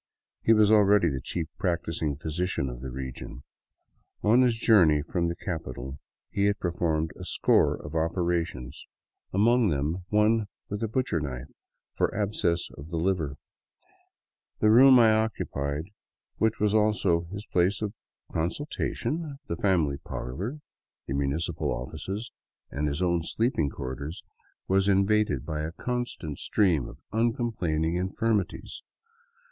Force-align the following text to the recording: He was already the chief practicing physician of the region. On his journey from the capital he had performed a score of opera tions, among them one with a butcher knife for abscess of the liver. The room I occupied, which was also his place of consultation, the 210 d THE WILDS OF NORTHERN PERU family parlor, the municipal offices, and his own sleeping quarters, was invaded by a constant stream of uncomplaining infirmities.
He 0.41 0.51
was 0.51 0.71
already 0.71 1.09
the 1.09 1.21
chief 1.21 1.45
practicing 1.59 2.15
physician 2.15 2.69
of 2.71 2.81
the 2.81 2.89
region. 2.89 3.43
On 4.23 4.41
his 4.41 4.57
journey 4.57 5.03
from 5.03 5.27
the 5.27 5.35
capital 5.35 5.99
he 6.31 6.45
had 6.45 6.57
performed 6.59 7.11
a 7.15 7.23
score 7.23 7.75
of 7.75 7.93
opera 7.93 8.43
tions, 8.43 8.87
among 9.31 9.69
them 9.69 10.03
one 10.09 10.47
with 10.69 10.81
a 10.81 10.87
butcher 10.87 11.19
knife 11.19 11.51
for 11.93 12.11
abscess 12.15 12.67
of 12.79 12.89
the 12.89 12.97
liver. 12.97 13.35
The 14.59 14.71
room 14.71 14.97
I 14.97 15.13
occupied, 15.13 15.91
which 16.39 16.59
was 16.59 16.73
also 16.73 17.25
his 17.25 17.45
place 17.45 17.83
of 17.83 17.93
consultation, 18.33 19.37
the 19.47 19.55
210 19.55 19.55
d 19.55 19.55
THE 19.55 19.55
WILDS 19.55 19.59
OF 19.59 19.59
NORTHERN 19.69 19.97
PERU 19.97 19.97
family 19.97 19.97
parlor, 20.43 20.59
the 21.05 21.13
municipal 21.13 21.71
offices, 21.71 22.31
and 22.71 22.87
his 22.87 23.03
own 23.03 23.21
sleeping 23.21 23.69
quarters, 23.69 24.23
was 24.67 24.87
invaded 24.87 25.45
by 25.45 25.61
a 25.61 25.71
constant 25.73 26.39
stream 26.39 26.87
of 26.87 26.97
uncomplaining 27.11 27.97
infirmities. 27.97 28.81